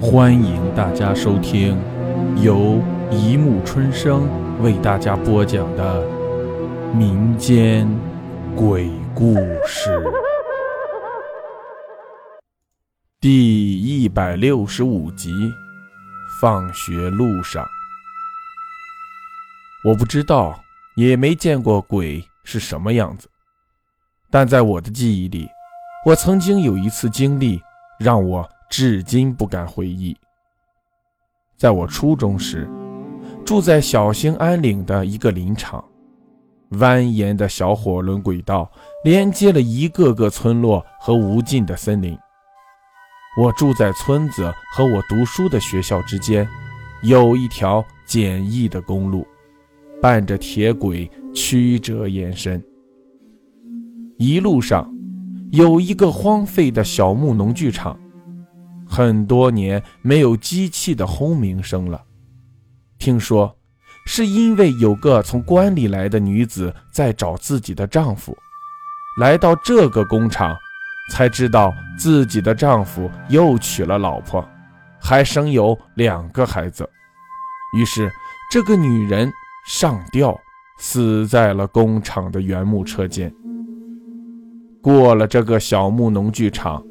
[0.00, 1.76] 欢迎大家收听
[2.40, 4.28] 由一木春生
[4.62, 6.06] 为大家播讲的
[6.94, 7.88] 民间
[8.54, 9.34] 鬼故
[9.66, 10.00] 事
[13.18, 15.32] 第一百六十五集。
[16.40, 17.66] 放学路上，
[19.82, 20.62] 我不知道，
[20.94, 23.28] 也没见过鬼是什么样子，
[24.30, 25.48] 但在我的记忆里，
[26.06, 27.60] 我曾经有一次经历
[27.98, 28.48] 让我。
[28.70, 30.16] 至今不敢回忆。
[31.56, 32.68] 在我初中时，
[33.44, 35.84] 住在小兴安岭的一个林场，
[36.72, 38.70] 蜿蜒的小火轮轨道
[39.04, 42.16] 连接了一个个村落和无尽的森林。
[43.40, 46.46] 我住在村子和我读书的学校之间，
[47.02, 49.26] 有一条简易的公路，
[50.02, 52.62] 伴着铁轨曲折延伸。
[54.18, 54.92] 一路上，
[55.52, 57.98] 有一个荒废的小木农具厂。
[58.88, 62.02] 很多年没有机器的轰鸣声了。
[62.98, 63.54] 听说，
[64.06, 68.36] 是因为有个从关里来的女子在找自己的丈夫，
[69.20, 70.56] 来到这个工厂，
[71.12, 74.42] 才知道自己的丈夫又娶了老婆，
[74.98, 76.88] 还生有两个孩子。
[77.76, 78.10] 于是，
[78.50, 79.30] 这个女人
[79.66, 80.34] 上吊，
[80.78, 83.32] 死在了工厂的原木车间。
[84.80, 86.82] 过了这个小木农具厂。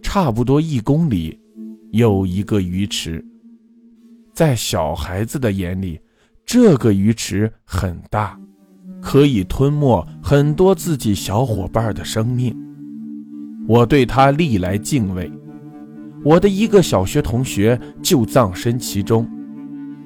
[0.00, 1.38] 差不多一公里，
[1.90, 3.24] 有一个鱼池。
[4.32, 6.00] 在小孩子的眼里，
[6.46, 8.38] 这个鱼池很大，
[9.00, 12.56] 可以吞没很多自己小伙伴的生命。
[13.66, 15.30] 我对他历来敬畏。
[16.24, 19.28] 我的一个小学同学就葬身其中，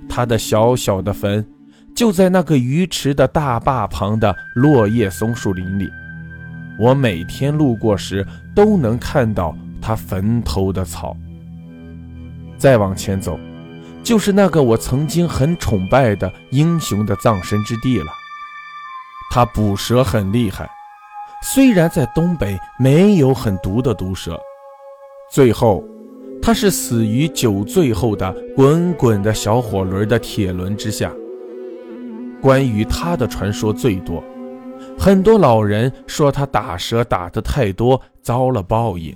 [0.08, 1.44] 他的小小的坟
[1.94, 5.88] 就在那个鱼池的大坝旁的落叶松树林里。
[6.78, 9.56] 我每天路过时都能看到。
[9.84, 11.16] 他坟头的草。
[12.62, 13.36] 再往前走，
[14.05, 18.06] 就是那个我曾经很崇拜的英雄的葬身之地了。
[19.32, 20.70] 他捕蛇很厉害，
[21.42, 24.41] 虽然在东北没有很毒的毒蛇。
[25.28, 25.82] 最后，
[26.41, 31.12] 他是死于酒醉后的滚滚的小火轮的铁轮之下。
[32.41, 34.22] 关于他的传说最多，
[34.97, 39.12] 很多老人说他打蛇打得太多，遭了报应。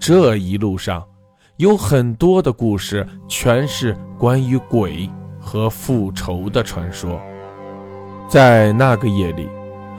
[0.00, 1.06] 这一路上，
[1.58, 7.20] 有很多的故事，全是关于鬼和复仇的传说。
[8.28, 9.48] 在那个夜里，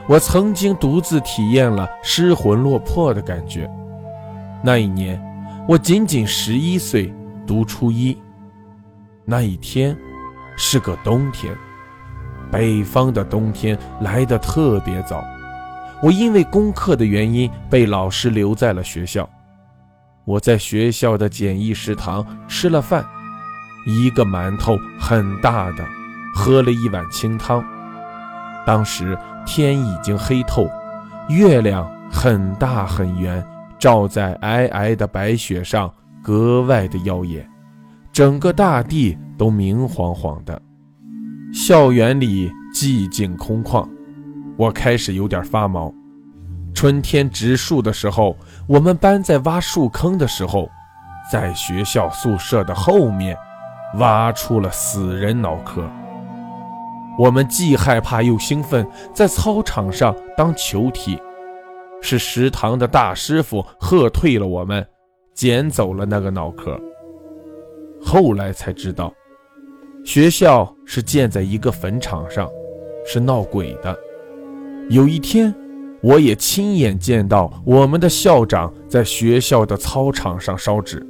[0.05, 3.71] 我曾经独自体验了失魂落魄的感觉。
[4.61, 5.17] 那一年，
[5.66, 7.13] 我仅仅十一岁，
[7.47, 8.17] 读初一。
[9.23, 9.95] 那一天
[10.57, 11.55] 是个冬天，
[12.51, 15.23] 北方的冬天来得特别早。
[16.03, 19.27] 我因为功课的原因，被老师留在了学校。
[20.25, 23.05] 我在学校的简易食堂吃了饭，
[23.85, 25.85] 一个馒头很大的，
[26.33, 27.63] 喝了一碗清汤。
[28.65, 29.15] 当时
[29.45, 30.67] 天已经黑透，
[31.29, 33.45] 月亮很大很圆，
[33.77, 35.93] 照在皑皑的白雪上，
[36.23, 37.47] 格外的耀眼，
[38.11, 40.59] 整个大地都明晃晃的。
[41.53, 43.87] 校园里寂静空旷，
[44.57, 45.93] 我开始有点发毛。
[46.73, 48.35] 春天植树的时候，
[48.67, 50.67] 我们班在挖树坑的时候，
[51.31, 53.37] 在学校宿舍的后面
[53.99, 55.87] 挖出了死人脑壳。
[57.17, 61.21] 我们既害怕又兴奋，在操场上当球踢。
[62.01, 64.85] 是食堂的大师傅喝退了我们，
[65.35, 66.79] 捡走了那个脑壳。
[68.01, 69.13] 后来才知道，
[70.03, 72.49] 学校是建在一个坟场上，
[73.05, 73.95] 是闹鬼的。
[74.89, 75.53] 有一天。
[76.05, 81.03] 我也亲眼见到我们的校长在学校的操场上烧纸。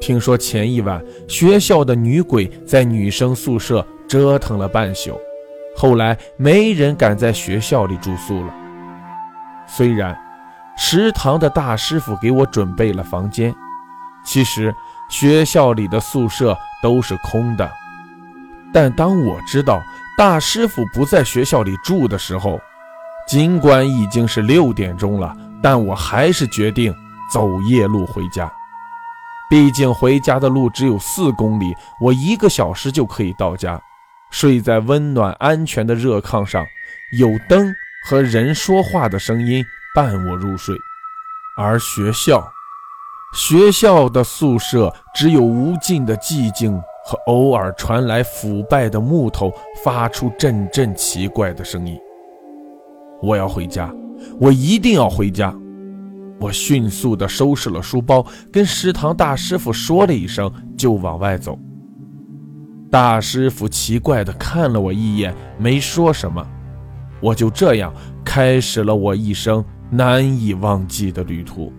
[0.00, 5.20] 听说前一晚学校的女鬼在女生宿舍折腾了半宿，
[5.76, 8.54] 后来没人敢在学校里住宿了。
[9.68, 10.18] 虽然
[10.78, 13.54] 食堂的大师傅给我准备了房间，
[14.24, 14.74] 其实
[15.10, 17.70] 学校里的宿舍都是空的。
[18.72, 19.82] 但当我知道
[20.16, 22.58] 大师傅不在学校里住的时候，
[23.30, 25.32] 尽管已经是六点钟了，
[25.62, 26.92] 但我还是决定
[27.32, 28.52] 走夜路回家。
[29.48, 33.80] 毕竟回家的路只有四公里，我一个小时就可以到家。
[34.32, 36.66] 睡在温暖安全的热炕上，
[37.16, 37.72] 有灯
[38.04, 40.74] 和人说话的声音伴我入睡。
[41.56, 42.52] 而学校，
[43.32, 49.52] 学校的宿舍只有无尽的寂静和偶尔传来腐败的木头
[49.84, 51.96] 发出阵阵奇怪的声音。
[53.22, 53.92] 我要回家，
[54.38, 55.54] 我一定要回家。
[56.38, 61.58] 我迅速地收拾了书包，跟食堂大师傅说了一声，就往外走。
[62.90, 66.44] 大师傅奇怪地看了我一眼，没说什么。
[67.20, 67.94] 我就这样
[68.24, 71.70] 开始了我一生难以忘记的旅途。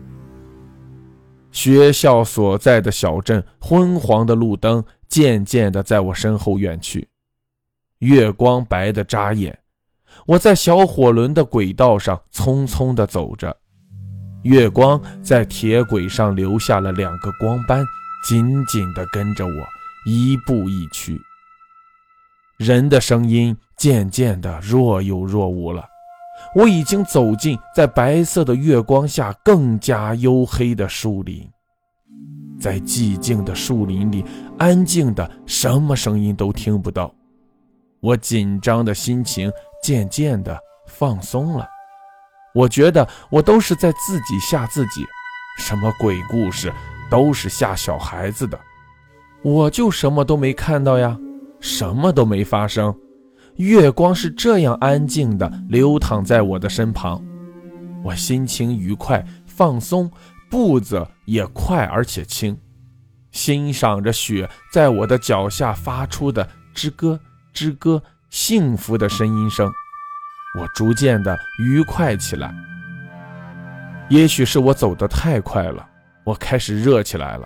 [1.51, 7.09] 学校所在的小镇，昏黄的路灯渐渐地在我身后远去，
[7.97, 9.57] 月光白得扎眼。
[10.31, 13.53] 我在小火轮的轨道上匆匆地走着，
[14.43, 17.83] 月光在铁轨上留下了两个光斑，
[18.25, 19.51] 紧紧地跟着我
[20.05, 21.19] 一步一趋。
[22.57, 25.83] 人的声音渐渐地若有若无了，
[26.55, 31.45] 我已经走进在白色的月光下更加黝黑的树林，
[32.57, 34.23] 在寂静的树林里，
[34.57, 37.13] 安静的什么声音都听不到。
[37.99, 39.51] 我紧张的心情
[39.81, 40.57] 渐渐的
[40.87, 41.67] 放松了，
[42.53, 45.05] 我觉得我都是在自己吓自己，
[45.57, 46.71] 什么鬼故事
[47.09, 48.59] 都是吓小孩子的，
[49.41, 51.17] 我就什么都没看到呀。
[51.63, 52.91] 什么都没发生，
[53.57, 57.23] 月光是这样安静的流淌在我的身旁，
[58.03, 60.09] 我心情愉快放松，
[60.49, 62.57] 步子也快而且轻，
[63.29, 67.19] 欣赏着雪在我的脚下发出的吱咯
[67.53, 68.01] 吱咯
[68.31, 69.69] 幸福的声音声，
[70.57, 72.55] 我逐渐的愉快起来。
[74.09, 75.85] 也许是我走得太快了，
[76.23, 77.45] 我开始热起来了，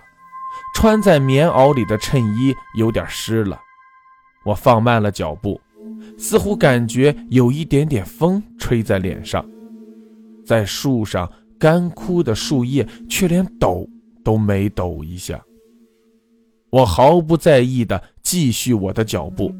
[0.76, 3.60] 穿在棉袄里的衬衣有点湿了。
[4.44, 5.60] 我放慢了脚步，
[6.16, 9.44] 似乎感觉有一点点风吹在脸上，
[10.46, 11.28] 在树上
[11.58, 13.88] 干枯的树叶却连抖
[14.22, 15.42] 都没抖一下。
[16.70, 19.52] 我毫不在意地继续我的脚步，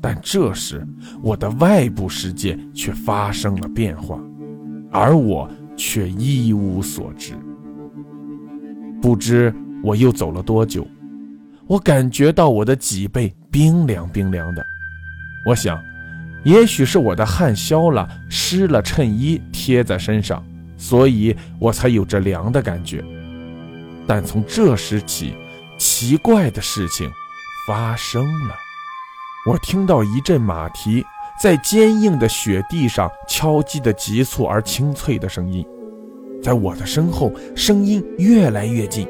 [0.00, 0.86] 但这时
[1.22, 4.18] 我的外部世界却发生了变化，
[4.90, 7.34] 而我却一无所知。
[9.02, 10.86] 不知我又走了多久。
[11.66, 14.66] 我感觉到我的脊背冰凉冰凉的，
[15.46, 15.80] 我想，
[16.44, 20.44] 也许是我的汗消了，湿了衬衣贴在身上，
[20.76, 23.04] 所以我才有着凉的感觉。
[24.06, 25.34] 但从这时起，
[25.78, 27.08] 奇怪的事情
[27.68, 28.54] 发生了，
[29.46, 31.02] 我听到一阵马蹄
[31.40, 35.66] 在坚硬的雪地上敲击的急促而清脆的声音，
[36.42, 39.08] 在我的身后，声音越来越近，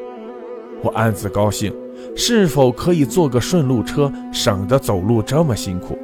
[0.83, 1.75] 我暗自高兴。
[2.17, 5.99] 是否可以坐个顺路车，省得走路这么辛苦？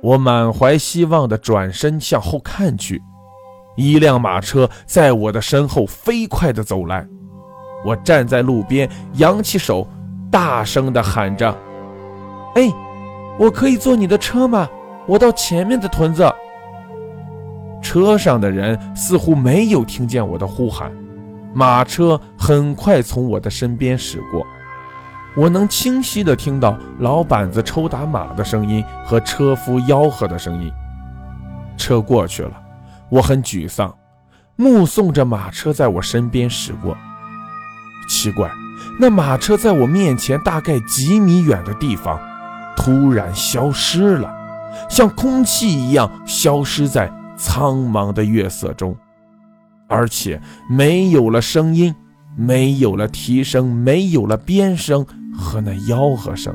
[0.00, 3.02] 我满怀希望地转身向后看去，
[3.76, 7.06] 一辆马车在我的身后飞快地走来。
[7.84, 9.86] 我站在路边，扬起手，
[10.30, 11.54] 大声地喊着
[12.54, 12.72] ：“哎，
[13.38, 14.68] 我可以坐你的车吗？
[15.06, 16.30] 我到前面的屯子。”
[17.80, 20.92] 车上的人似乎没有听见我的呼喊，
[21.54, 24.44] 马车很快从我的身边驶过。
[25.36, 30.70] 我能清晰地听到老板子抽打马的声音和车夫吆喝的声音。
[31.76, 32.52] 车过去了，
[33.08, 33.94] 我很沮丧，
[34.56, 36.96] 目送着马车在我身边驶过。
[38.08, 38.50] 奇怪，
[38.98, 42.18] 那马车在我面前大概几米远的地方，
[42.80, 44.32] 突然消失了，
[44.88, 48.96] 像空气一样消失在苍茫的月色中，
[49.88, 50.40] 而且
[50.70, 51.92] 没有了声音，
[52.36, 55.04] 没有了啼声，没有了鞭声。
[55.36, 56.54] 和那吆喝声，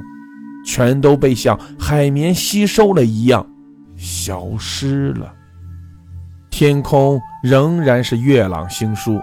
[0.66, 3.46] 全都被像海绵吸收了一样，
[3.98, 5.32] 消失了。
[6.50, 9.22] 天空仍然是月朗星疏，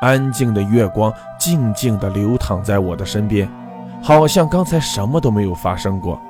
[0.00, 3.48] 安静的月光静静地流淌在我的身边，
[4.06, 6.20] 好像刚才什么都没有发生过，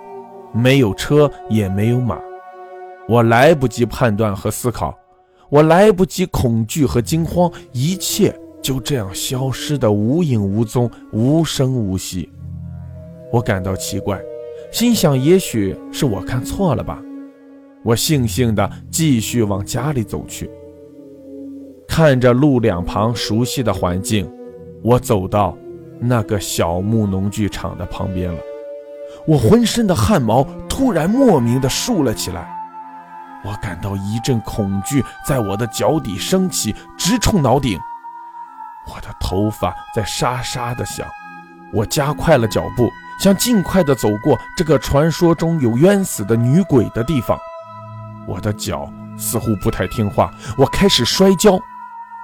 [0.53, 2.17] 没有车，也没有马。
[3.09, 4.97] 我来不及判断和思考，
[5.51, 12.31] 我来不及恐惧和惊慌，一切就这样消失的无影无踪，无声无息。
[13.33, 14.21] 我感到奇怪，
[14.71, 17.03] 心想也许是我看错了吧。
[17.83, 20.49] 我悻悻地继续往家里走去，
[21.89, 24.31] 看着路两旁熟悉的环境，
[24.81, 25.59] 我走到
[26.09, 28.39] 那个小木农具厂的旁边了。
[29.27, 32.47] 我浑身的汗毛突然莫名的竖了起来，
[33.45, 37.79] 我感到一阵恐惧在我的脚底升起，直冲脑顶。
[38.87, 41.07] 我的头发在沙沙的响，
[41.73, 42.89] 我加快了脚步。
[43.21, 47.39] 想尽快的走过这个传说中有冤死的女鬼的地方，
[48.27, 51.53] 我的脚似乎不太听话，我开始摔跤，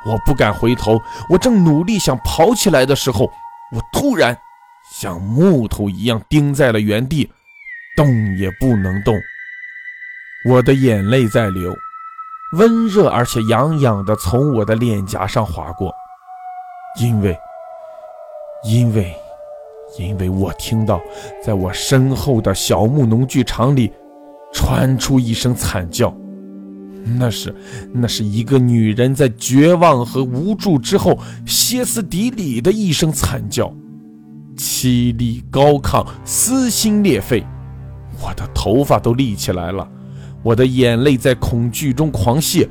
[0.05, 3.31] 我不敢回头，我正努力想跑起来的时候，
[3.73, 4.37] 我突然
[4.93, 7.31] 像木头一样钉在了原地，
[7.97, 9.15] 动也不能动。
[10.49, 11.75] 我的眼泪在流，
[12.57, 15.95] 温热而且痒痒的从我的脸颊上划过，
[16.99, 17.39] 因为，
[18.65, 19.15] 因为，
[19.99, 21.01] 因为我听到
[21.45, 23.93] 在我身后的小木农具厂里
[24.53, 26.13] 传出一声惨叫，
[27.05, 27.55] 那是，
[27.93, 33.75] 那是一个女人在绝望和无助之后歇斯底里的一声惨叫，
[34.57, 37.45] 凄厉高亢，撕心裂肺，
[38.23, 39.89] 我的头发都立起来了。
[40.43, 42.69] 我的眼泪在恐惧中狂泻，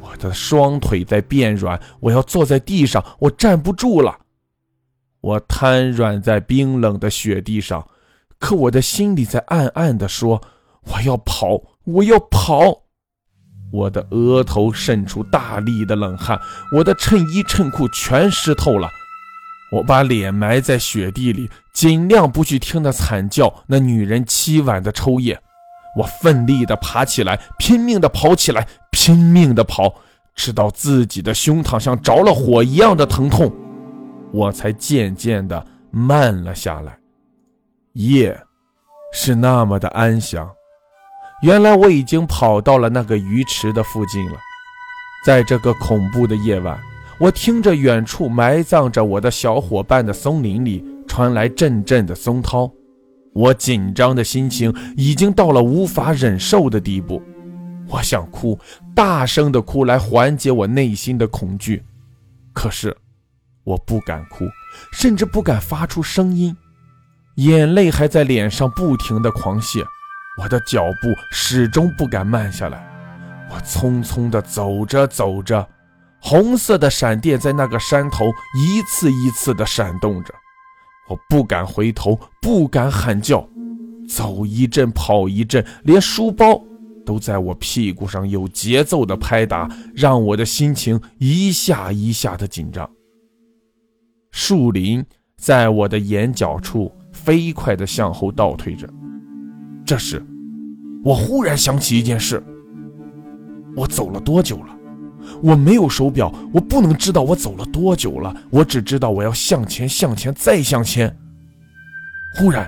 [0.00, 4.16] 我的双腿在变软，我要坐在地上，我站不住了。
[5.20, 7.86] 我瘫软在冰冷的雪地上，
[8.38, 10.40] 可我的心里在暗暗地说
[10.92, 12.84] ：“我要跑，我要跑。”
[13.72, 16.40] 我的额头渗出大粒的冷汗，
[16.76, 18.88] 我的衬衣衬裤全湿透了。
[19.72, 25.38] 我把脸埋在雪地里，尽量不去听那惨叫，那女人凄婉的抽噎。
[25.96, 29.94] 我奋力地爬起来，拼命地跑起来，拼命地跑，
[30.34, 33.52] 直到自己的胸膛像着了火一样的疼痛，
[34.32, 36.98] 我才渐渐地慢了下来。
[37.94, 38.40] 夜
[39.12, 40.48] 是那么的安详，
[41.42, 44.38] 原来我已经跑到了那个鱼池的附近了。
[45.24, 46.78] 在这个恐怖的夜晚，
[47.18, 52.70] 我听着远处埋葬着我的小伙伴的松林里传来阵阵的松涛。
[53.32, 57.22] 我紧张的心情已经到了无法忍受的地步，
[57.88, 58.58] 我想哭，
[58.94, 61.82] 大声的哭来缓解我内心的恐惧，
[62.52, 62.96] 可是
[63.62, 64.44] 我不敢哭，
[64.92, 66.56] 甚至不敢发出声音，
[67.36, 69.84] 眼泪还在脸上不停的狂泻，
[70.42, 72.82] 我的脚步始终不敢慢下来，
[73.50, 75.68] 我匆匆的走着走着，
[76.18, 78.24] 红色的闪电在那个山头
[78.56, 80.32] 一次一次的闪动着。
[81.08, 83.46] 我不敢回头，不敢喊叫，
[84.08, 86.62] 走一阵跑一阵，连书包
[87.04, 92.88] 都在我屁股上有节奏的拍打，让我的心情一下一下的紧张。
[94.30, 95.04] 树林
[95.36, 98.88] 在我的眼角处飞快地向后倒退着。
[99.84, 100.24] 这时，
[101.02, 102.42] 我忽然想起一件事：
[103.76, 104.76] 我走了多久了？
[105.42, 108.34] 我没有手表，我不能知道我走了多久了。
[108.50, 111.14] 我只知道我要向前，向前，再向前。
[112.36, 112.66] 忽然，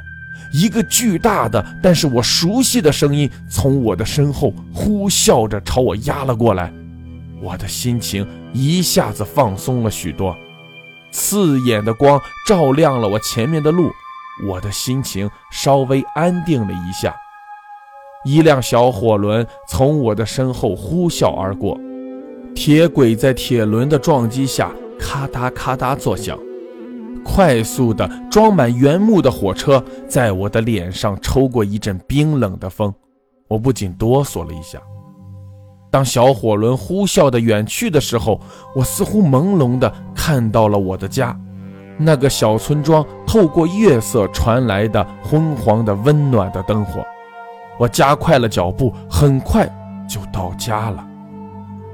[0.53, 6.73] 一个巨大的但是我熟悉的声音从我的身后呼啸着朝我压了过来，
[7.41, 10.37] 我的心情一下子放松了许多。
[11.11, 13.91] 刺眼的光照亮了我前面的路，
[14.47, 17.15] 我的心情稍微安定了一下。
[18.25, 21.79] 一辆小火轮从我的身后呼啸而过。
[22.55, 26.39] 铁轨在铁轮的撞击下咔嗒咔嗒作响，
[27.25, 32.93] 快速的装满原木的火车在我的脸上抽过一阵冰冷的风，
[33.49, 34.79] 我不禁哆嗦了一下。
[35.91, 38.41] 当小火轮呼啸的远去的时候，
[38.75, 41.39] 我似乎朦胧的看到了我的家，
[41.99, 47.03] 那个小村庄透过月色传来的昏黄的温暖的灯火。
[47.79, 49.67] 我加快了脚步，很快
[50.09, 51.05] 就到家了。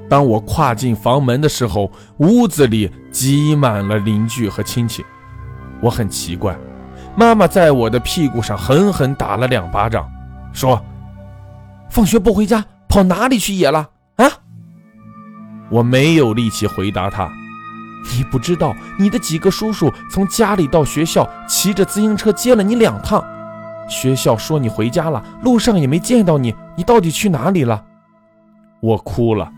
[0.09, 5.05] 当我跨进房门的时候，屋子里挤满了邻居和亲戚。
[5.81, 6.57] 我很奇怪，
[7.17, 10.11] 妈妈在我的屁股上狠狠打了两巴掌，
[10.53, 10.83] 说
[11.91, 14.27] ：“放学不回家，跑哪里去野了？”啊！
[15.71, 17.31] 我没有力气回答她。
[18.17, 23.23] 你不知道，你的几个叔叔从家里到学校骑着自行车接了你两趟。
[23.89, 27.85] 学校说你回家了，路上也没见到你，你到底去哪里了？
[28.81, 29.51] 我哭了。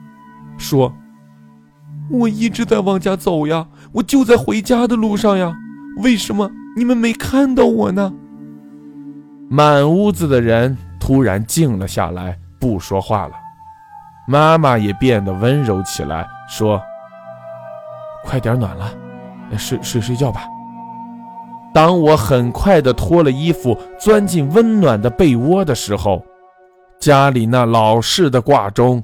[0.56, 0.92] 说
[2.10, 5.54] ：“我一直在往家走呀，我就在回家的路上呀，
[6.02, 8.12] 为什么你们没看到我呢？”
[9.50, 13.32] 满屋子的人突然静了下来，不说话了。
[14.28, 16.80] 妈妈也变得温柔起来，说
[18.22, 18.92] ：“快点暖了，
[19.58, 20.42] 睡睡睡觉吧。”
[21.72, 26.24] 当我很快的脱了衣服，钻进温暖的被窝的时候，
[26.98, 29.02] 家里那老式的挂钟。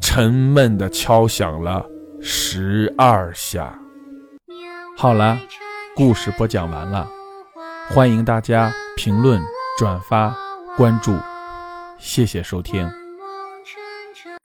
[0.00, 1.84] 沉闷地敲响了
[2.20, 3.78] 十二下。
[4.96, 5.36] 好了，
[5.94, 7.06] 故事播讲完了，
[7.90, 9.40] 欢迎大家评论、
[9.76, 10.34] 转发、
[10.76, 11.14] 关注，
[11.98, 12.88] 谢谢收听。